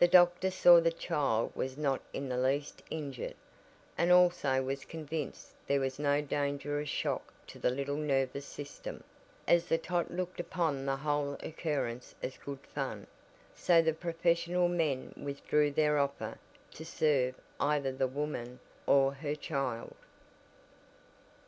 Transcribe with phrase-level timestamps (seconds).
[0.00, 3.36] The doctor saw the child was not in the least injured,
[3.96, 9.04] and also was convinced there was no danger of shock to the little nervous system,
[9.46, 13.06] as the tot looked upon the whole occurrence as "good fun,"
[13.54, 16.36] so the professional men withdrew their offer
[16.72, 18.58] to serve either the woman
[18.88, 19.94] or her child.